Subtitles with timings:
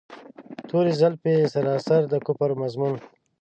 [0.67, 2.95] توري زلفې سراسر د کفر مضمون.